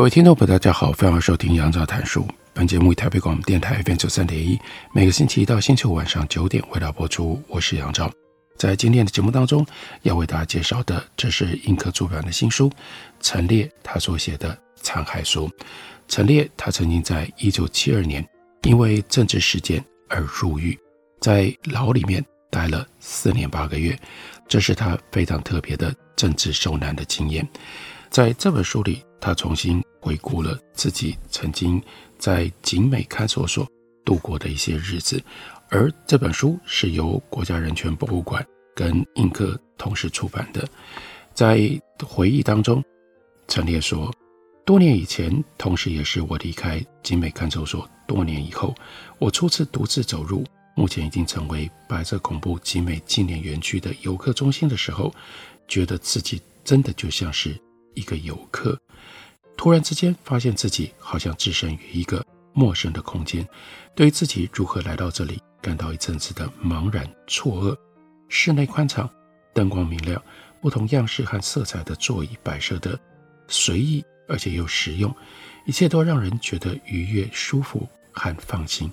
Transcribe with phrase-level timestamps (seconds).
[0.00, 2.26] 各位听众朋友，大家好，欢迎收听杨照谈书。
[2.54, 4.58] 本节目以台北广播电台 FM 九三点一，
[4.94, 7.38] 每个星期一到星期五晚上九点为大家播出。
[7.48, 8.10] 我是杨照，
[8.56, 9.62] 在今天的节目当中，
[10.00, 12.72] 要为大家介绍的，这是印刻出版的新书，
[13.20, 15.46] 陈列他所写的《残骸书》。
[16.08, 18.26] 陈列他曾经在一九七二年
[18.62, 20.78] 因为政治事件而入狱，
[21.20, 23.94] 在牢里面待了四年八个月，
[24.48, 27.46] 这是他非常特别的政治受难的经验。
[28.10, 31.80] 在这本书里，他重新回顾了自己曾经
[32.18, 33.64] 在景美看守所
[34.04, 35.22] 度过的一些日子，
[35.68, 38.44] 而这本书是由国家人权博物馆
[38.74, 40.68] 跟印刻同时出版的。
[41.32, 41.70] 在
[42.04, 42.82] 回忆当中，
[43.46, 44.12] 陈烈说，
[44.64, 48.74] 多年以前，同时也是我离开景美看守所多年以后，
[49.20, 55.14] 我初次独自走入目前已经成为白色恐怖景美纪念园区的游客中心的时候，
[55.68, 57.56] 觉得自己真的就像是
[57.94, 58.78] 一个游客。
[59.56, 62.24] 突然之间，发现自己好像置身于一个
[62.54, 63.46] 陌生的空间，
[63.94, 67.76] 对于自己如何来到这里，感到一阵子的茫然错愕。
[68.28, 69.10] 室内宽敞，
[69.52, 70.22] 灯光明亮，
[70.62, 72.98] 不同样式和色彩的座椅摆设的
[73.48, 75.14] 随意而且又实用，
[75.66, 78.90] 一切都让人觉得愉悦、舒服和放心。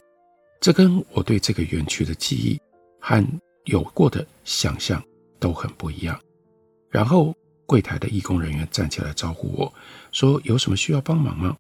[0.60, 2.60] 这跟我对这个园区的记忆
[3.00, 3.26] 和
[3.66, 5.02] 有过的想象
[5.40, 6.20] 都很不一样。
[6.90, 7.34] 然后。
[7.68, 9.72] 柜台的义工人员站起来招呼我
[10.14, 11.56] 说：“有什么需要帮忙吗？”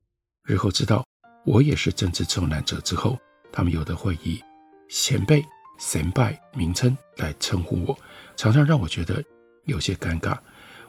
[0.47, 1.06] 日后知道
[1.45, 3.19] 我也是政治受难者之后，
[3.51, 4.41] 他们有的会以
[4.90, 5.45] 前辈、
[5.78, 8.00] 先辈名称来称呼我，
[8.38, 9.22] 常常让我觉得
[9.66, 10.38] 有些尴尬。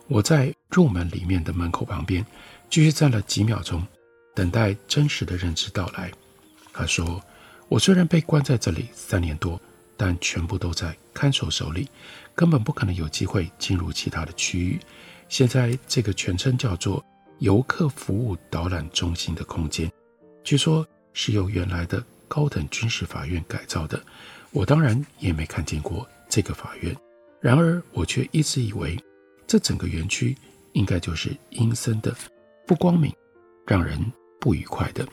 [0.07, 2.25] 我在入门里面的门口旁边
[2.69, 3.85] 继续站了几秒钟，
[4.33, 6.09] 等待真实的认知到来。
[6.71, 7.21] 他说
[7.67, 9.61] ：“我虽然被关在这里三年多，
[9.97, 11.89] 但全部都在看守手里，
[12.33, 14.79] 根本不可能有机会进入其他的区域。”
[15.29, 17.03] 现在这个全称叫做
[17.37, 19.89] 游客服务导览中心的空间，
[20.43, 24.01] 据说是由原来的高等军事法院改造的。
[24.51, 26.93] 我当然也没看见过这个法院，
[27.39, 28.97] 然而我却一直以为
[29.45, 30.35] 这整个园区
[30.73, 32.13] 应该就是阴森的、
[32.65, 33.13] 不光明、
[33.67, 34.03] 让人
[34.41, 35.07] 不愉快的。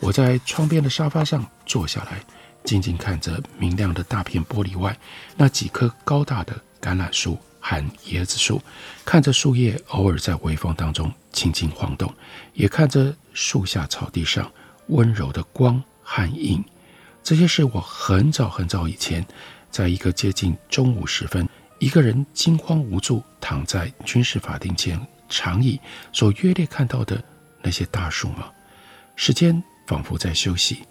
[0.00, 2.20] 我在窗边的沙发上坐下来，
[2.64, 4.98] 静静看着明亮的大片玻璃外
[5.36, 7.38] 那几棵高大的橄榄树。
[7.66, 8.60] 和椰子树，
[9.06, 12.12] 看着树叶偶尔在微风当中轻轻晃动，
[12.52, 14.52] 也看着树下草地上
[14.88, 16.62] 温柔的光和影。
[17.22, 19.26] 这些是我很早很早以前，
[19.70, 21.48] 在一个接近中午时分，
[21.78, 25.00] 一个人惊慌无助躺在军事法庭前
[25.30, 25.80] 长椅
[26.12, 27.24] 所约略看到的
[27.62, 28.50] 那些大树吗？
[29.16, 30.82] 时间仿佛在休息，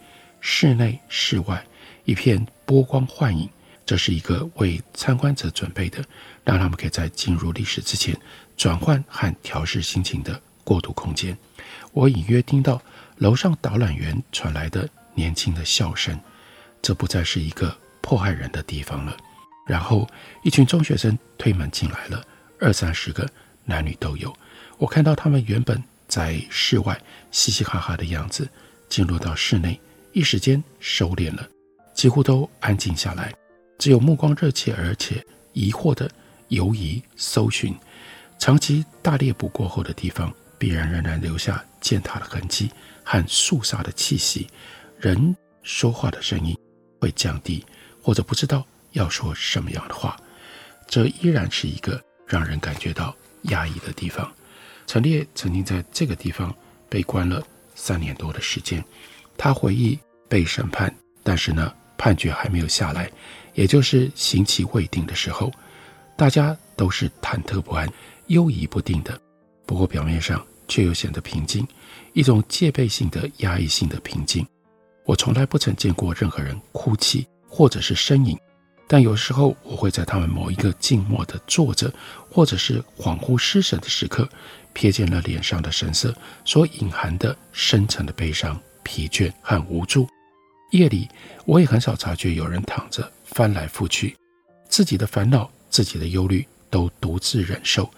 [0.42, 1.64] 室内室外
[2.06, 3.48] 一片波光幻影。
[3.86, 6.04] 这是一个为参观者准备的，
[6.44, 8.18] 让他们可以在进入历史之前
[8.56, 11.38] 转换和调试心情的过渡空间。
[11.92, 12.82] 我隐约听到
[13.18, 16.20] 楼上导览员传来的年轻的笑声，
[16.82, 19.16] 这不再是一个迫害人的地方了。
[19.66, 20.10] 然后，
[20.44, 22.26] 一群中学生推门进来了，
[22.60, 23.30] 二三十个，
[23.66, 24.36] 男女都有。
[24.78, 27.00] 我看到他们原本在室外
[27.32, 28.50] 嘻嘻哈哈的样子，
[28.90, 29.80] 进入到室内，
[30.12, 31.48] 一时间收敛了，
[31.94, 33.34] 几乎都安静下来。
[33.84, 35.22] 只有目光热切而且
[35.52, 36.10] 疑惑的
[36.48, 37.76] 游移搜寻，
[38.40, 42.72] 长期大猎捕过后的地方，必然仍然留下践踏的痕迹
[43.04, 44.48] 和肃杀的气息。
[44.98, 46.58] 人说话的声音
[47.02, 47.62] 会降低，
[48.02, 50.18] 或者不知道要说什么样的话。
[50.88, 53.14] 这依然是一个让人感觉到
[53.50, 54.32] 压抑的地方。
[54.88, 56.56] 陈列曾经在这个地方
[56.88, 58.82] 被关了三年多的时间。
[59.38, 60.00] 他回忆
[60.30, 63.12] 被审判，但是呢，判决还没有下来。
[63.54, 65.52] 也就是刑期未定的时候，
[66.18, 67.88] 大家都是忐忑不安、
[68.28, 69.20] 犹疑不定的。
[69.66, 71.68] 不过表面上却又显得平静，
[72.14, 74.46] 一种戒备性的、压抑性的平静。
[75.06, 78.38] 我从来不曾见过任何人哭泣或者是呻吟，
[78.88, 81.94] 但有时候我会在他们某一个静默的坐着，
[82.30, 84.28] 或者是恍惚失神的时刻，
[84.74, 86.16] 瞥见了脸上的神色
[86.46, 90.08] 所隐含的深沉的悲伤、疲倦和无助。
[90.72, 91.08] 夜里，
[91.46, 93.12] 我也很少察觉有人躺着。
[93.34, 94.16] 翻来覆去，
[94.70, 97.90] 自己的烦恼、自己的忧虑，都独自忍受，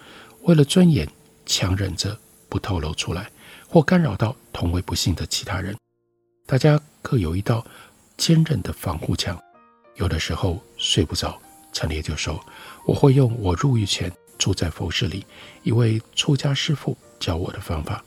[0.43, 1.07] 为了尊严
[1.45, 2.17] 强忍着
[2.49, 3.29] 不透露出来，
[3.67, 5.75] 或干扰到同为不幸的其他人。
[6.47, 7.65] 大家各有一道
[8.17, 9.37] 坚韧的防护墙。
[9.95, 11.37] 有的时候睡不着，
[11.71, 12.43] 陈列就说
[12.85, 15.25] ：“我会用我入狱前住在佛寺里
[15.63, 18.03] 一位出家师父教我的方法，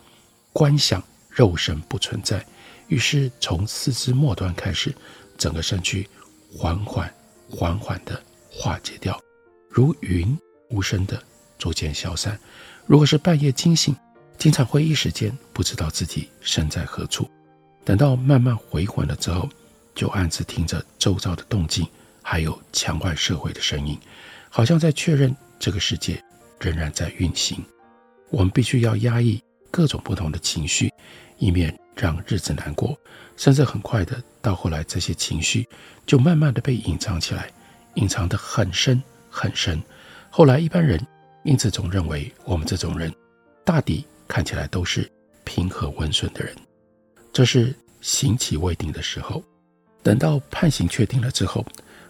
[0.52, 2.44] 观想肉身不存在，
[2.88, 4.94] 于是从四肢末端开始，
[5.36, 6.08] 整个身躯
[6.54, 7.12] 缓缓
[7.50, 9.20] 缓缓地化解掉，
[9.68, 10.38] 如云
[10.70, 11.22] 无声地
[11.58, 12.38] 逐渐消散。
[12.86, 13.94] 如果是半夜惊醒，
[14.36, 17.28] 经常会一时间不知道自己身在何处。
[17.84, 19.48] 等到慢慢回魂了之后。”
[19.94, 21.84] 就暗自听着周遭的动静，
[22.22, 23.98] 还有墙外社会的声音，
[24.48, 26.22] 好像在确认这个世界
[26.60, 27.60] 仍然在运行。
[28.30, 29.42] 我们必须要压抑
[29.72, 30.88] 各种不同的情绪，
[31.38, 32.96] 以免让日子难过。
[33.36, 35.68] 甚至很快的，到后来这些情绪
[36.06, 37.50] 就慢慢的被隐藏起来，
[37.94, 39.82] 隐藏得很深很深。
[40.30, 41.00] 后来一般人
[41.44, 43.14] 因此总认为我们这种人，
[43.64, 45.10] 大抵看起来都是
[45.44, 46.54] 平和温顺的人。
[47.32, 49.42] 这是刑期未定的时候。
[50.02, 51.64] 等到判刑确定了之后，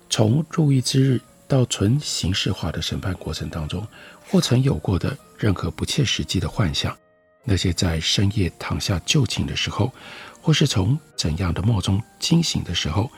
[0.08, 3.87] 从入狱之日到纯形式化的审判过程当中，
[4.26, 6.96] 或曾有过的任何不切实际的幻想，
[7.50, 9.90] 那些在深夜躺下就寝的时候，
[10.42, 13.10] 或是从怎样的梦中惊醒的时候，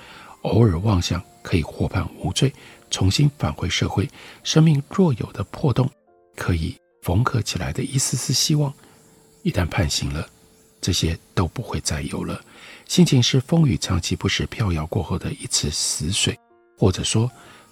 [0.43, 2.53] 偶尔妄想可以获判无罪，
[2.93, 4.09] 重新返回社会，
[4.45, 5.91] 生命若有的破洞
[6.37, 8.73] 可以缝合起来的一丝丝希望，
[9.43, 10.25] 一旦判刑了，
[10.81, 12.41] 这些都不会再有了。
[12.87, 16.39] 心情是风雨长期不时飘摇过后的一池死水，
[16.79, 17.29] 或者说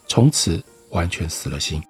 [0.08, 0.60] 从此
[0.90, 1.80] 完全死了心，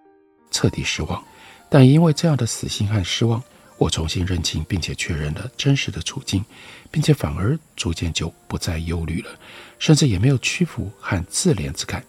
[0.51, 1.25] 彻底失望。
[1.71, 3.43] 但因为这样的死心和失望，
[3.79, 6.45] 我重新认清并且确认了真实的处境，
[6.91, 9.31] 并且反而逐渐就不再忧虑了，
[9.79, 12.05] 甚至也没有屈服和自怜之感。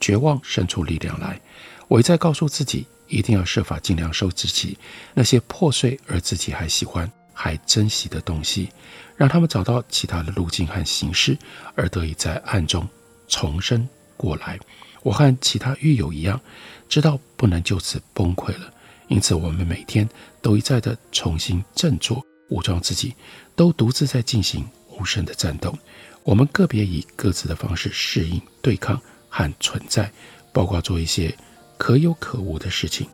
[0.00, 1.40] 绝望生出力量来，
[1.86, 4.76] 我一再告诉自己，一定要设法尽量收拾起
[5.14, 7.08] 那些破碎而自己还喜欢。
[7.36, 8.70] 还珍惜的东西，
[9.16, 11.36] 让他们找到其他的路径和形式，
[11.74, 12.88] 而得以在暗中
[13.26, 14.56] 重生过来。
[15.02, 16.40] 我和其他狱友一样，
[16.88, 18.72] 知道不能就此崩溃了，
[19.08, 20.08] 因此我们每天
[20.40, 23.14] 都一再的重新振作、武装自己，
[23.54, 24.66] 都独自在进行
[24.98, 25.76] 无声的战斗。
[26.22, 30.10] 我们个别以各自的方式适应、对抗和存在，
[30.52, 31.36] 包括做一些
[31.76, 33.06] 可有可无的事情，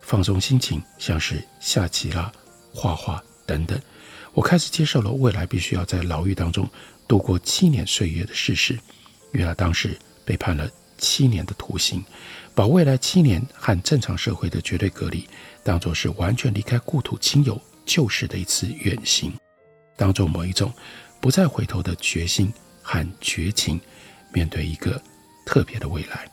[0.00, 2.30] 放松心情，像是下棋啦、
[2.72, 3.22] 画画。
[3.46, 3.80] 等等，
[4.34, 6.68] 我开始接受了未来必须要在牢狱当中
[7.06, 8.78] 度过七年岁月的事实。
[9.32, 12.04] 原来当时被判了七年的徒刑，
[12.54, 15.26] 把未来七年和正常社会的绝对隔离
[15.62, 19.32] 当作是完全离开故土亲友旧时的一次远行，
[19.96, 20.72] 当作某一种
[21.20, 22.52] 不再回头的决心
[22.82, 23.80] 和绝情，
[24.32, 25.00] 面对一个
[25.46, 26.30] 特别的未来。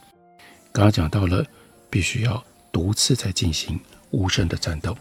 [0.71, 1.45] 刚刚讲到了，
[1.89, 3.79] 必须要独自在进行
[4.11, 4.97] 无声的战斗。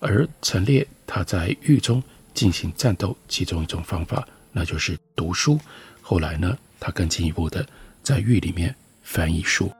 [0.00, 2.02] 而陈列他在狱中
[2.34, 5.58] 进行战斗，其中一种方法，那就是读书。
[6.02, 7.66] 后来呢，他更进一步的
[8.02, 9.70] 在狱里面翻译书。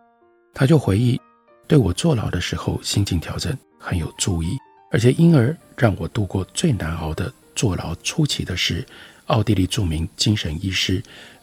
[0.54, 1.20] 他就回忆，
[1.66, 4.56] 对我坐牢的时候心境调整很有助益，
[4.92, 8.86] 而且因而让我度过最难熬的坐牢初期的是
[9.26, 11.02] 奥地利著名精神医师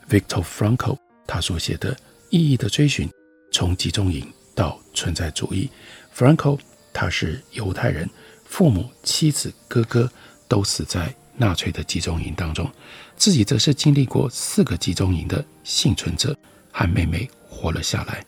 [0.10, 0.98] Victor Frankl
[1.28, 1.94] 他所写的
[2.30, 3.10] 《意义的追寻：
[3.52, 5.70] 从集中营到存在主义》。
[6.18, 6.58] Frankl
[6.94, 8.10] 他是犹太人。
[8.46, 10.12] 父母、妻子、哥哥
[10.50, 12.70] 都死在纳粹的集中营当中，
[13.16, 16.36] 自己则是经历过四个集中营的幸存者，
[16.70, 17.30] 和妹妹
[17.62, 18.26] 活了下来。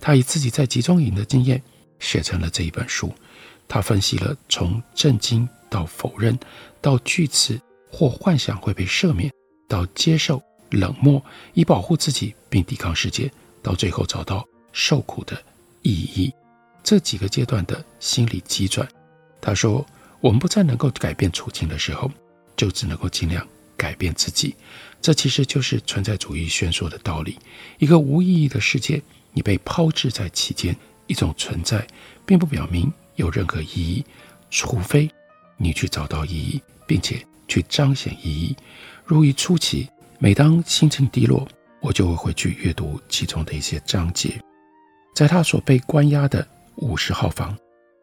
[0.00, 1.60] 他以自己在集中营的经验
[1.98, 3.12] 写成了这一本书。
[3.66, 6.38] 他分析了从震惊到否认，
[6.80, 9.32] 到惧辞或幻想会被赦免，
[9.66, 10.40] 到接受
[10.70, 11.20] 冷漠
[11.54, 13.28] 以保护自己并抵抗世界，
[13.62, 15.36] 到最后找到受苦的
[15.82, 16.32] 意义，
[16.84, 18.86] 这几个阶段的心理急转。
[19.40, 19.84] 他说
[20.20, 22.08] ：“我们不再能够改变处境的时候，
[22.56, 23.44] 就只能够尽量
[23.76, 24.54] 改变自己。
[25.00, 27.38] 这其实就是存在主义宣说的道理。
[27.78, 29.00] 一个无意义的世界，
[29.32, 31.86] 你被抛掷在其间，一种存在，
[32.24, 34.04] 并不表明有任何意义，
[34.50, 35.10] 除非
[35.56, 38.56] 你去找到意义，并且去彰显意义。
[39.04, 41.46] 如一初期，每当心情低落，
[41.80, 44.40] 我就会回去阅读其中的一些章节。
[45.14, 47.56] 在他所被关押的五十号房。”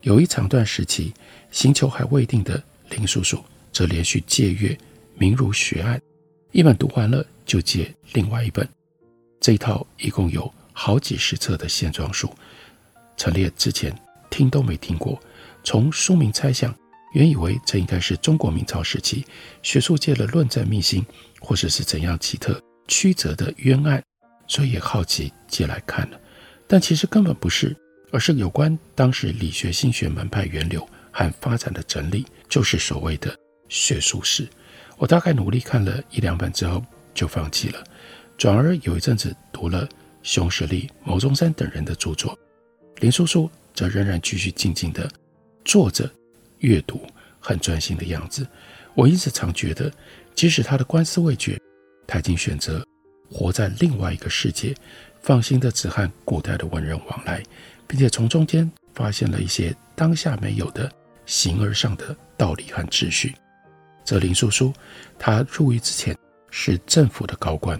[0.03, 1.13] 有一长段时期，
[1.49, 4.67] 刑求还未定的林叔叔则连续借阅
[5.15, 5.97] 《明儒学案》，
[6.51, 8.67] 一本读完了就借另外一本。
[9.39, 12.29] 这一套一共有好几十册的线装书，
[13.17, 13.93] 陈列之前
[14.29, 15.19] 听都没听过。
[15.63, 16.73] 从书名猜想，
[17.13, 19.25] 原以为这应该是中国明朝时期
[19.61, 21.05] 学术界的论战秘辛，
[21.39, 24.03] 或者是怎样奇特曲折的冤案，
[24.47, 26.19] 所以也好奇借来看了。
[26.67, 27.75] 但其实根本不是。
[28.11, 33.35] 而是有关当时理学心学门派源流和发展的整理，就是所谓的
[33.69, 34.47] 学术史。
[35.03, 36.81] 我大概努力看了一两本之后
[37.13, 37.83] 就放弃了，
[38.37, 39.85] 转而有一阵子读了
[40.21, 42.39] 熊十力、牟宗山等人的著作，
[43.01, 45.11] 林叔叔则仍然继续静静地
[45.65, 46.09] 坐着
[46.59, 47.05] 阅读，
[47.37, 48.47] 很专心的样子。
[48.93, 49.91] 我一直常觉得，
[50.35, 51.59] 即使他的官司未决，
[52.07, 52.81] 他已经选择
[53.29, 54.73] 活在另外一个世界，
[55.19, 57.43] 放心的只和古代的文人往来，
[57.85, 60.89] 并且从中间发现了一些当下没有的
[61.25, 63.35] 形而上的道理和秩序。
[64.03, 64.73] 这林叔叔，
[65.17, 66.15] 他入狱之前
[66.49, 67.79] 是政府的高官，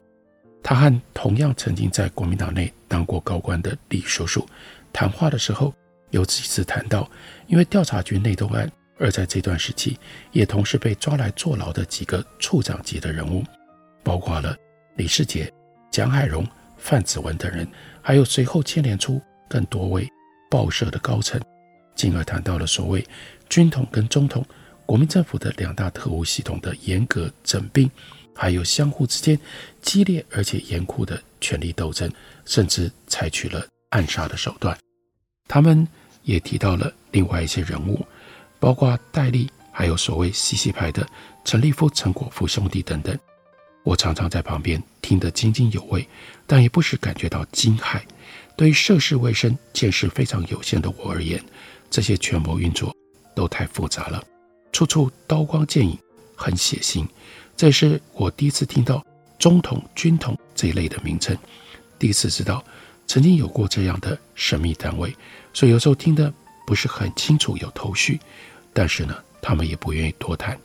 [0.62, 4.48] 他和同样曾经在国民党内当过高官的李叔叔
[4.92, 5.74] 谈话的时候，
[6.12, 7.10] 有几次谈到，
[7.48, 10.00] 因为调查局内斗案，而在这段时期
[10.32, 13.44] 也同时被抓来坐牢的几个处长级的人物，
[14.04, 14.56] 包括了
[14.96, 15.52] 李世杰、
[15.92, 17.68] 蒋海荣、范子文等人，
[18.02, 20.08] 还有随后牵连出更多位
[20.50, 21.42] 报社的高层，
[21.96, 23.06] 进而谈到了所谓
[23.50, 24.46] 军统跟中统。
[24.86, 27.90] 国民政府的两大特务系统的严格整并，
[28.36, 29.40] 还有相互之间
[29.82, 32.12] 激烈而且严酷的权力斗争，
[32.46, 34.78] 甚至采取了暗杀的手段。
[35.48, 35.88] 他们
[36.24, 38.06] 也提到了另外一些人物，
[38.60, 41.08] 包括戴笠，还有所谓西西派的
[41.44, 43.18] 陈立夫、陈果夫兄弟等等。
[43.84, 46.08] 我常常在旁边听得津津有味，
[46.48, 48.02] 但也不时感觉到惊骇。
[48.56, 51.44] 对于涉世未深、见识非常有限的我而言，
[51.90, 52.96] 这些权谋运作
[53.36, 54.24] 都太复杂了。
[54.74, 55.98] 处处刀光剑影，
[56.36, 57.08] 很血腥。
[57.56, 59.06] 这是我第一次听到
[59.38, 61.38] 中统、军统这一类的名称，
[62.00, 62.62] 第一次知道
[63.06, 65.16] 曾经有过这样的神秘单位。
[65.54, 66.34] 所以有时候听得
[66.66, 68.20] 不是很清楚，有头绪。
[68.74, 70.60] 但是呢，他们也不愿意多谈。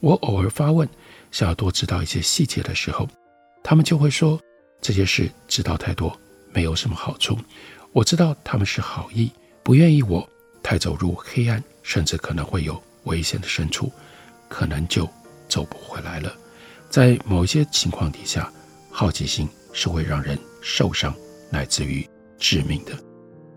[0.00, 0.88] 我偶尔发问，
[1.30, 3.06] 想要多知道一些细节的时候，
[3.62, 4.40] 他们就会说
[4.80, 6.18] 这些事知道太多
[6.54, 7.36] 没有什么好处。
[7.92, 9.30] 我知道他们是好意，
[9.62, 10.26] 不愿意我
[10.62, 12.82] 太走入黑暗，甚至可能会有。
[13.04, 13.90] 危险的深处，
[14.48, 15.08] 可能就
[15.48, 16.32] 走不回来了。
[16.90, 18.52] 在某些情况底下，
[18.90, 21.14] 好奇心是会让人受伤，
[21.50, 22.92] 乃至于致命的。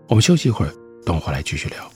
[0.08, 0.72] 我们休息一会儿，
[1.04, 1.95] 等会回来继续聊。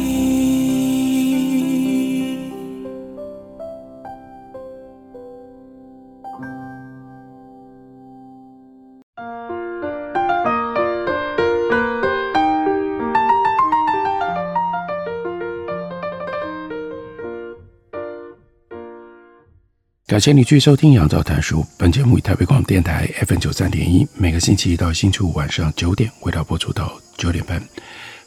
[20.11, 21.61] 感谢你继续收听《杨照谈书》。
[21.77, 27.63] 本节目以台北广播电台 FM 九三点一，每个星期一到星期五晚上九点，为大家播出到九点半。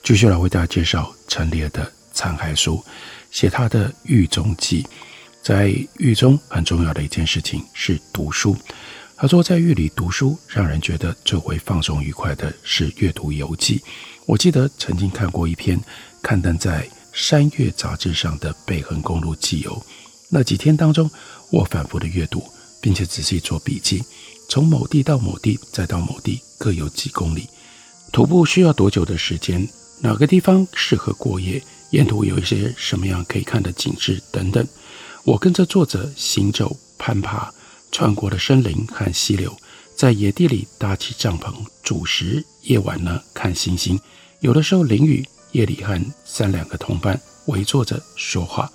[0.02, 2.82] 继续来为大家介绍陈烈的残骸书，
[3.30, 4.86] 写他的狱中记。
[5.42, 8.56] 在狱中很重要的一件事情是读书。
[9.14, 13.82] 他说，在狱里读书，让人觉得最为放松愉快的是阅读游记。
[14.24, 15.78] 我记得曾经看过一篇
[16.22, 19.84] 刊登在《山月》杂志上的北横公路记游。
[20.30, 21.08] 那几天当中，
[21.54, 22.42] 我反复的阅读，
[22.80, 24.02] 并且仔细做笔记。
[24.48, 27.48] 从某地到某地，再到某地，各有几公里。
[28.12, 29.66] 徒步需要多久的时间？
[30.00, 31.62] 哪个地方适合过夜？
[31.90, 34.66] 沿途有一些什么样可以看的景致等等。
[35.22, 37.48] 我跟着作者行走、攀爬，
[37.92, 39.56] 穿过了森林和溪流，
[39.94, 42.44] 在野地里搭起帐篷煮食。
[42.62, 43.96] 夜晚呢，看星星，
[44.40, 48.68] 有的时候淋雨，夜里和三两个同伴围坐着说话。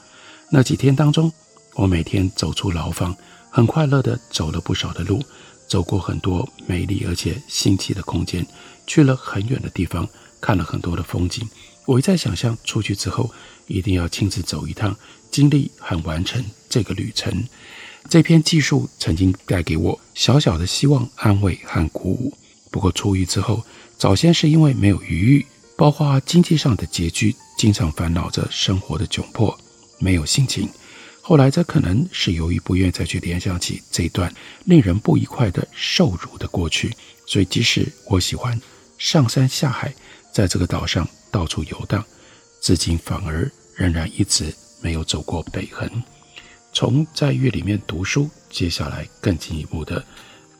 [0.50, 1.31] 那几天当中，
[1.75, 3.15] 我每天走出牢房，
[3.49, 5.23] 很快乐地走了不少的路，
[5.67, 8.45] 走过很多美丽而且新奇的空间，
[8.85, 10.07] 去了很远的地方，
[10.41, 11.47] 看了很多的风景。
[11.85, 13.31] 我一再想象出去之后，
[13.67, 14.95] 一定要亲自走一趟，
[15.31, 17.47] 经历和完成这个旅程。
[18.09, 22.33] 这篇记述曾经带给我小小的希望、安慰和鼓舞。
[22.71, 23.63] 不过出狱之后，
[23.97, 25.45] 早先是因为没有余裕，
[25.75, 29.57] 包括经济上的拮据，经常烦恼着生活的窘迫，
[29.97, 30.69] 没有心情。
[31.29, 34.33] 后来则可能是由于不愿再去联想起这段
[34.65, 36.91] 令人不愉快的受辱的过去，
[37.27, 38.59] 所以即使我喜欢
[38.98, 39.93] 上山下海，
[40.33, 41.07] 在这个岛上。
[41.29, 42.03] 到处游荡，
[42.59, 45.88] 至今反而仍然一直没有走过北横。
[46.74, 50.03] 从在狱里面读书，接下来更进一步的，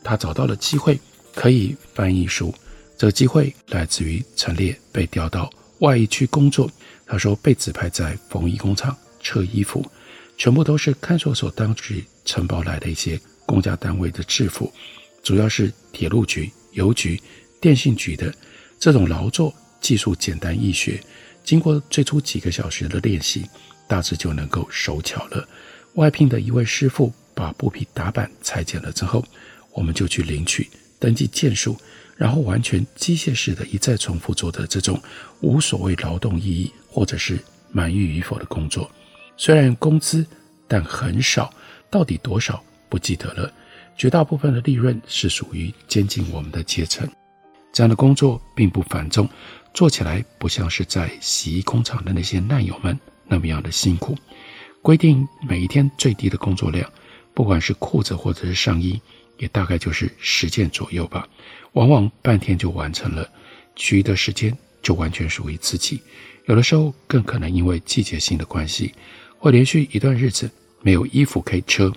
[0.04, 0.96] 他找到了机会
[1.34, 2.54] 可以翻译书。
[2.96, 6.70] 这个机会来自于陈列被调到外役区工作，
[7.04, 9.84] 他说被指派在缝衣工厂车衣服，
[10.40, 14.72] 全部都是看守所当局承包来的一些公家单位的制服，
[15.22, 17.20] 主要是铁路局、邮局、
[17.60, 18.32] 电信局的
[18.78, 19.54] 这种劳作。
[19.82, 20.98] 技术简单易学，
[21.44, 23.44] 经过最初几个小时的练习，
[23.86, 25.46] 大致就能够手巧了。
[25.94, 29.22] 外聘的一位师傅把布匹打板裁剪了之后，
[29.72, 31.76] 我们就去领取、登记件数，
[32.16, 34.98] 然后完全机械式的一再重复做的这种
[35.42, 37.38] 无所谓劳动意义或者是
[37.70, 38.90] 满意与否的工作。
[39.42, 40.26] 虽然工资，
[40.68, 41.50] 但很少，
[41.88, 43.50] 到底多少不记得了。
[43.96, 47.08] 绝大部分的利润是属于监禁我们的阶层。
[47.72, 49.26] 这样的工作并不繁重。
[49.72, 54.14] 做起来不像是在洗衣工厂的那些难友们那么样的辛苦。
[54.82, 56.86] 规定每一天最低的工作量，
[57.32, 59.00] 不管是裤子或者是上衣，
[59.38, 61.26] 也大概就是十件左右吧。
[61.72, 63.26] 往往半天就完成了，
[63.74, 66.02] 其余的时间就完全属于自己。
[66.44, 68.92] 有的时候更可能因为季节性的关系，
[69.40, 70.48] 会连续一段日子
[70.82, 71.90] 没有衣服可以车。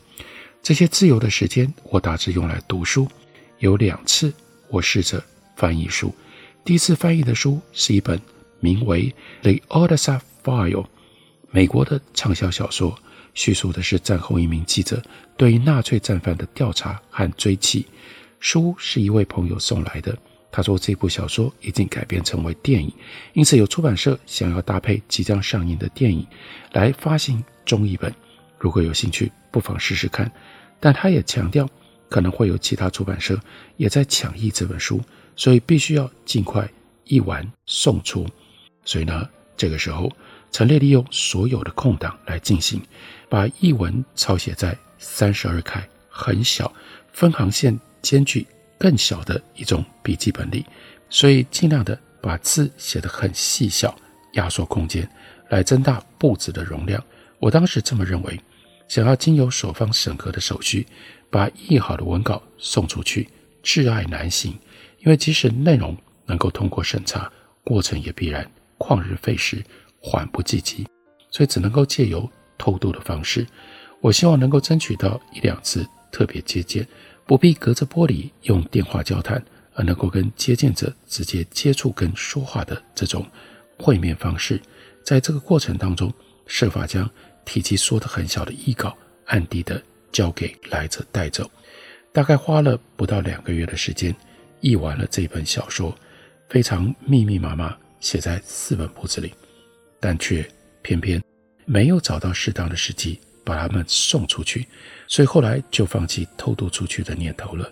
[0.61, 3.05] 这些自由的时间，我大致用来读书。
[3.59, 4.33] 有两次，
[4.69, 5.21] 我试着
[5.57, 6.15] 翻译书。
[6.63, 8.19] 第一次翻译的书是一本
[8.61, 9.13] 名为
[9.59, 10.71] 《The Odessa File》
[11.51, 12.97] 美国的畅销小说，
[13.33, 15.03] 叙述的是战后一名记者
[15.35, 17.83] 对于纳粹战犯的调查和追缉。
[18.39, 20.17] 书是一位朋友送来的，
[20.53, 22.93] 他说这部小说已经改编成为电影，
[23.33, 26.25] 因此有出版社想要搭配即将上映的电影
[26.73, 28.13] 来发行中译本。
[28.59, 30.31] 如果有兴趣，不妨试试看。
[30.79, 31.67] 但他也强调，
[32.07, 33.39] 可能会有其他出版社
[33.77, 35.01] 也在抢译这本书。
[35.35, 36.69] 所以必须要尽快
[37.05, 38.27] 译完送出。
[38.85, 40.07] 所以呢，这个时候
[40.51, 42.79] 陈列利用所有的空档来进行，
[43.27, 46.71] 把译文抄写在三十二开很小、
[47.11, 48.45] 分行线间距
[48.83, 50.65] 更小的一种笔记本里，
[51.09, 53.95] 所以尽量的把字写得很细小，
[54.33, 55.09] 压缩空间
[55.47, 57.01] 来增大簿子的容量。
[57.39, 58.37] 我当时这么认为，
[58.89, 60.85] 想要经由所方审核的手续，
[61.29, 63.29] 把译好的文稿送出去，
[63.61, 64.53] 至爱难行。
[64.99, 67.31] 因为即使内容能够通过审查，
[67.63, 68.45] 过程也必然
[68.77, 69.63] 旷日费时、
[70.01, 70.85] 缓不济急，
[71.31, 73.47] 所以只能够借由偷渡的方式。
[74.01, 76.85] 我希望能够争取到一两次特别接见，
[77.25, 83.25] 不必隔着玻璃用电话交谈，而能够跟接见者直接接触跟说话的这种
[83.77, 84.61] 会面方式。
[85.03, 86.13] 在这个过程当中，
[86.45, 87.09] 设法将
[87.45, 89.81] 体积缩得很小的译稿暗地的
[90.11, 91.49] 交给来者带走，
[92.11, 94.15] 大概花了不到两个月的时间。
[94.61, 95.93] 译完了这本小说，
[96.47, 99.33] 非常密密麻麻写在四本簿子里，
[99.99, 100.45] 但却
[100.81, 101.21] 偏偏
[101.65, 104.67] 没有找到适当的时机把它们送出去，
[105.07, 107.69] 所以后来就放弃偷渡出去的念头了。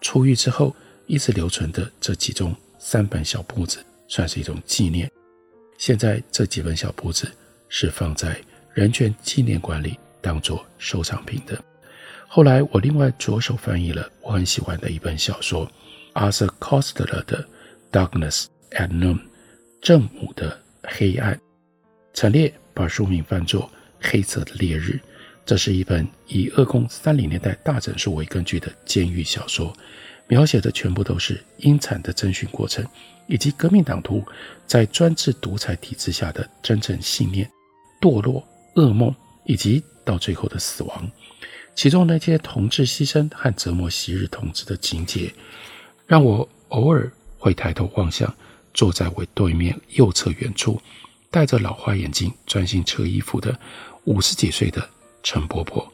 [0.00, 0.74] 出狱之后
[1.06, 5.10] 一直留存的这其中三本小簿子，算是一种纪念。
[5.76, 7.30] 现在这几本小簿子
[7.68, 8.40] 是放在
[8.74, 11.62] 人权纪念馆里当做收藏品的。
[12.26, 15.70] 后来我另外着手翻译了我很喜欢的一本小说。
[16.14, 17.46] Arthur Koestler 的
[17.92, 19.14] 《Darkness at Noon》
[19.80, 21.40] 正午的黑暗，
[22.12, 25.00] 陈列把书名翻作《黑色的烈日》。
[25.46, 29.72] 这是一本以俄共三零年代大整数为根据的监狱小说，
[30.26, 32.84] 描写的全部都是阴惨的侦讯过程，
[33.26, 34.22] 以及革命党徒
[34.66, 37.50] 在专制独裁体制下的真正信念、
[38.00, 41.10] 堕落、噩梦，以及到最后的死亡。
[41.74, 45.32] 其中那些同志牺牲和折磨昔日同志的情节。
[46.06, 48.34] 让我偶尔会抬头望向
[48.72, 50.80] 坐在我对面右侧远处，
[51.30, 53.58] 戴着老花眼镜专心车衣服的
[54.04, 54.88] 五十几岁的
[55.22, 55.86] 陈伯伯。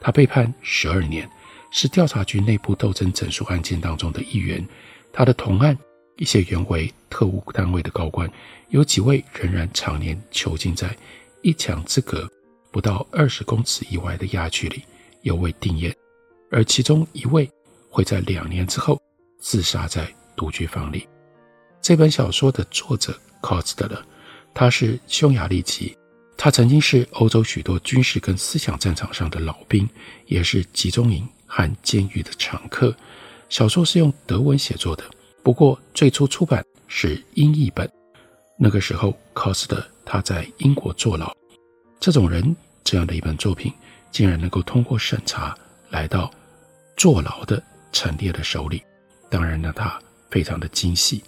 [0.00, 1.28] 他被判十二年，
[1.70, 4.66] 是调查局内部斗争整肃案件当中的一员。
[5.12, 5.76] 他的同案
[6.16, 8.30] 一些原为特务单位的高官，
[8.68, 10.96] 有几位仍然常年囚禁在
[11.42, 12.30] 一墙之隔
[12.70, 14.82] 不到二十公尺以外的鸭区里，
[15.22, 15.92] 犹未定谳。
[16.50, 17.50] 而其中一位
[17.90, 19.00] 会在两年之后
[19.38, 21.06] 自杀在独居房里。
[21.82, 24.00] 这本小说的作者 Koestler，
[24.58, 25.96] 他是匈牙利籍，
[26.36, 29.88] 他曾经是欧洲许多军事跟思想战场上的老兵，
[30.26, 32.92] 也是集中营和监狱的常客。
[33.48, 35.04] 小说是用德文写作的，
[35.44, 37.88] 不过最初出版是英译本。
[38.58, 41.32] 那个时候，Koestler 他在英国坐牢。
[42.00, 43.72] 这种人这样的一本作品，
[44.10, 45.56] 竟然能够通过审查
[45.88, 46.28] 来到
[46.96, 48.82] 坐牢的陈列的手里，
[49.30, 51.22] 当然呢，他非常的精细。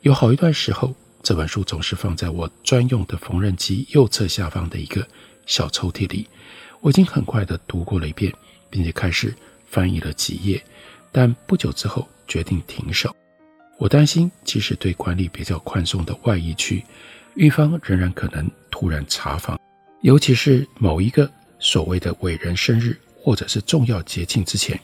[0.00, 0.92] 有好一段时候，
[1.22, 5.06] 这本书总是放在我专用的缝纫机右侧下方的一个
[5.46, 6.26] 小抽屉里。
[6.80, 8.32] 我已经很快地读过了一遍，
[8.68, 9.32] 并且开始
[9.66, 10.62] 翻译了几页，
[11.12, 13.14] 但不久之后决定停手。
[13.78, 16.84] 我担心，即使对管理比较宽松的外役区，
[17.34, 19.58] 狱方仍然可能突然查访，
[20.00, 21.30] 尤其是某一个
[21.60, 24.78] 所谓的伟人生日或者是重要节庆之前。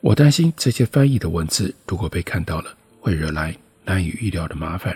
[0.00, 3.56] 我担心这些翻译的文字如果被看到了，会惹来。
[3.84, 4.94] 难以预料的麻烦，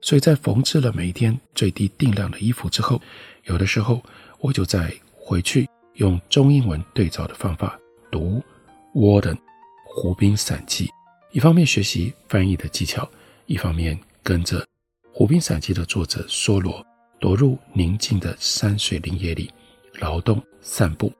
[0.00, 3.00] 所以在缝制了每一天最低定量的衣服之后，
[3.44, 4.02] 有的时候
[4.38, 7.78] 我就再回去用中英文对照的方法
[8.10, 8.42] 读
[8.98, 9.34] 《Warden》
[9.84, 10.86] 《湖滨散记》，
[11.32, 13.08] 一方面学习翻译的技巧，
[13.46, 14.60] 一方面跟着
[15.12, 16.84] 《湖滨散记》的作者梭罗
[17.18, 19.50] 躲入宁静的山水林野里
[20.00, 21.12] 劳动散步，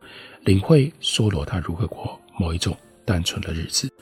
[0.44, 3.92] 领会梭罗他如何过某一种单纯的日子。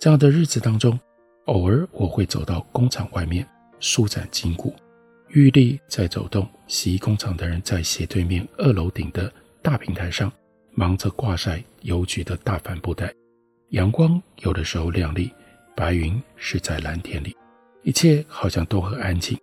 [0.00, 0.98] 这样的日子当中。
[1.46, 3.46] 偶尔我会走到工厂外面
[3.84, 4.74] 舒展筋骨，
[5.28, 6.48] 玉立在走动。
[6.66, 10.32] 洗衣工厂的人在斜对面二楼顶的大平台上
[10.72, 13.12] 忙着挂晒邮局的大帆布袋。
[13.72, 15.30] 阳光有的时候亮丽，
[15.76, 17.36] 白云是在蓝天里，
[17.82, 19.38] 一切好像都很安静，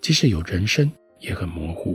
[0.00, 1.94] 即使有人声也很模糊。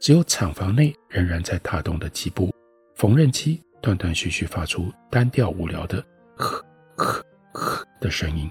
[0.00, 2.52] 只有厂房内仍然在踏动的几部
[2.96, 6.04] 缝纫机断断续续发出单调无聊的
[6.36, 6.60] “咳
[6.96, 7.22] 咳
[7.54, 8.50] 咳”的声音。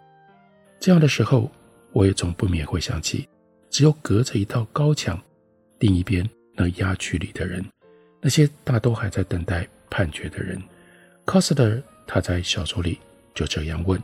[0.80, 1.52] 这样的时候，
[1.96, 3.26] 我也总不免会想起，
[3.70, 5.18] 只有隔着一道高墙，
[5.80, 7.64] 另一边那鸭区里的人，
[8.20, 10.62] 那些大都还在等待判决的人。
[11.26, 13.00] c o s t e r 他在小说里
[13.34, 13.98] 就这样问：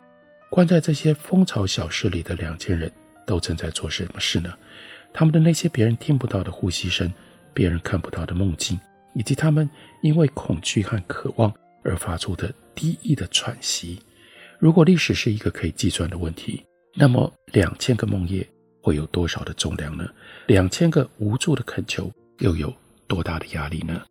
[0.49, 2.89] 关在这些蜂巢小室里的两千人
[3.27, 4.53] 都正在做什么事呢？
[5.11, 7.13] 他们的那些别人听不到的呼吸声，
[7.53, 8.79] 别人看不到的梦境，
[9.15, 9.69] 以及他们
[10.01, 13.99] 因为恐惧和渴望而发出的低意的喘息。
[14.59, 18.45] 如果历史是一个可以计算的问题，那么，两千个梦夜
[18.81, 20.05] 会有多少的重量呢？
[20.47, 22.73] 两千个无助的恳求又有
[23.07, 24.01] 多大的压力呢？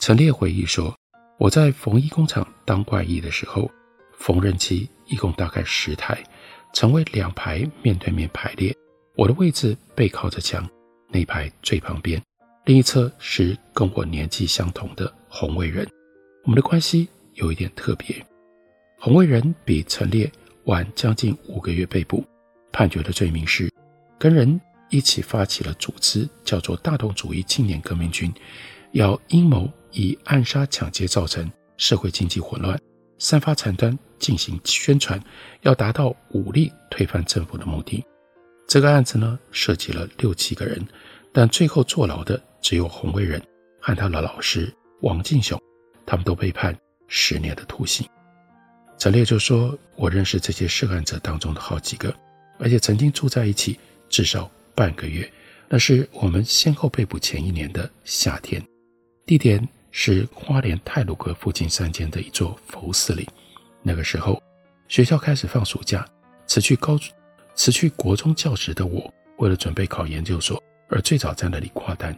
[0.00, 0.92] 陈列回忆说
[1.38, 3.70] ：“我在缝衣工厂当外役的时候，
[4.18, 6.20] 缝纫机一共大概十台，
[6.72, 8.74] 成为两排面对面排列。
[9.14, 10.68] 我的位置背靠着墙，
[11.08, 12.20] 那排最旁边，
[12.64, 15.88] 另一侧是跟我年纪相同的红卫人。
[16.42, 18.16] 我们的关系有一点特别，
[18.98, 20.28] 红卫人比陈列。”
[20.64, 22.24] 晚将近五个月被捕，
[22.72, 23.70] 判决的罪名是
[24.18, 28.32] 跟人一起发起了组织，叫做大同主义青年革命军，
[28.92, 32.80] 要阴谋以暗杀抢劫造成社会经济混乱，
[33.18, 35.22] 散发残端进行宣传，
[35.62, 38.02] 要达到武力推翻政府的目的。
[38.66, 40.82] 这个案子呢，涉及了六七个人，
[41.32, 43.42] 但最后坐牢的只有洪卫仁
[43.78, 44.72] 和他的老师
[45.02, 45.60] 王进雄，
[46.06, 46.74] 他们都被判
[47.06, 48.08] 十年的徒刑。
[48.96, 52.14] 陈列就说：“我认识这些涉案者当中的好几个，
[52.58, 53.78] 而且曾经住在一起
[54.08, 55.30] 至少半个月。
[55.68, 58.62] 那是我们先后被捕前一年的夏天，
[59.26, 63.28] 地点是花莲太鲁阁附近山间的一座佛寺里。
[63.82, 64.40] 那个时候，
[64.88, 66.06] 学校开始放暑假，
[66.46, 66.98] 辞去高
[67.54, 72.16] 辞去国中教职的我，为了准备考研究所，而最早在那里挂单。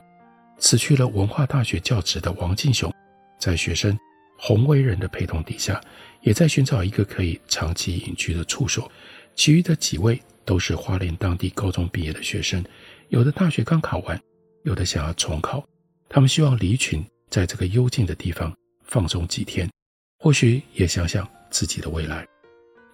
[0.59, 2.93] 辞去了文化大学教职的王进雄，
[3.41, 3.99] 在学生
[4.39, 5.81] 洪威仁的陪同底下。”
[6.27, 8.91] 也在寻找一个可以长期隐居的处所，
[9.37, 12.65] 其余的几位都是花莲当地高中毕业的学生，
[13.11, 14.21] 有的大学刚考完，
[14.65, 15.65] 有的想要重考。
[16.09, 19.71] 他们希望离群，在这个幽静的地方放松几天，
[20.19, 22.27] 或许也想想自己的未来。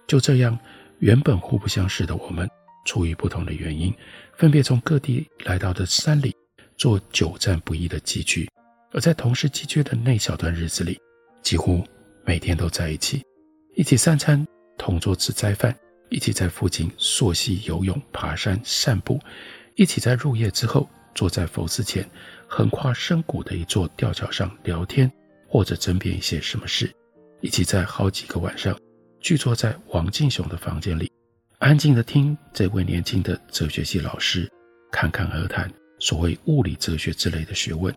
[0.05, 0.55] 就这样，
[0.99, 2.47] 原本互不相识的我们，
[2.85, 3.91] 出于不同的原因，
[4.37, 6.35] 分别从各地来到的山里
[6.77, 8.47] 做久战不易的寄居，
[8.91, 10.99] 而在同时寄居的那小段日子里，
[11.41, 11.83] 几乎。
[12.25, 13.21] 每天都在一起，
[13.75, 14.45] 一起三餐，
[14.77, 15.75] 同桌吃斋饭，
[16.09, 19.19] 一起在附近溯溪游泳、爬山、散步，
[19.75, 22.09] 一起在入夜之后坐在佛寺前
[22.47, 25.11] 横跨深谷的一座吊桥上聊天，
[25.47, 26.89] 或者争辩一些什么事，
[27.41, 28.77] 一起在好几个晚上
[29.19, 31.11] 聚坐在王敬雄的房间里，
[31.59, 34.49] 安静地听这位年轻的哲学系老师
[34.91, 37.93] 侃侃而谈所谓物理哲学之类的学问，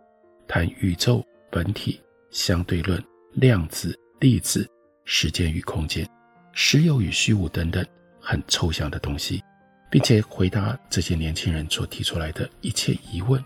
[0.49, 3.03] 谈宇宙本体、相对论、
[3.35, 4.67] 量子、粒子、
[5.05, 6.09] 时间与空间、
[6.53, 7.85] 实有与虚无等等
[8.19, 9.45] 很抽象的东西，
[9.91, 13.43] 并且回答这些年轻人所提出来的一切疑问。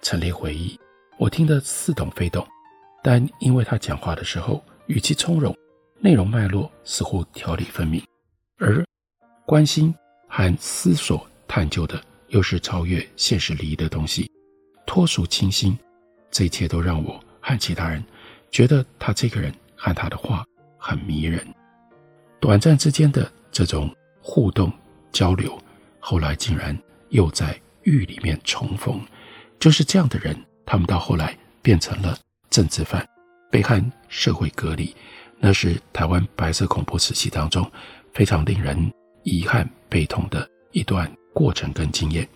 [0.00, 0.76] 陈列回忆，
[1.18, 2.44] 我听得似懂非懂，
[3.00, 5.56] 但因为他讲话的时候语气从容，
[6.00, 8.02] 内容脉络似乎条理分明，
[8.58, 8.84] 而
[9.46, 9.94] 关心
[10.26, 14.28] 和思索探究的又是超越现实利益的东西，
[14.84, 15.78] 脱俗清新，
[16.32, 18.02] 这一切都让我和其他人
[18.50, 20.44] 觉得他这个人和他的话
[20.78, 21.44] 很迷人。
[22.38, 24.72] 短暂之间的这种互动
[25.10, 25.58] 交流，
[25.98, 26.76] 后来竟然
[27.08, 29.00] 又在狱里面重逢。
[29.58, 32.16] 就是这样的人，他们到后来变成了
[32.48, 33.04] 政治犯，
[33.50, 34.94] 被和社会隔离。
[35.40, 37.68] 那是台湾白色恐怖时期当中
[38.12, 38.92] 非常令人
[39.24, 42.28] 遗憾、悲痛的一段过程跟经验。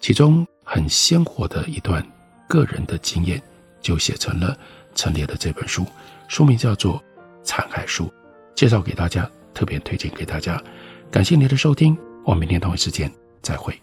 [0.00, 2.06] 其中很鲜活的一段
[2.46, 3.42] 个人的经验，
[3.80, 4.54] 就写成了
[4.94, 5.86] 陈列的这本书，
[6.28, 6.98] 书名叫做
[7.42, 8.04] 《残骸书》，
[8.54, 10.62] 介绍给大家，特别推荐给大家。
[11.10, 13.10] 感谢您的收听，我们明天同一时间
[13.40, 13.74] 再会。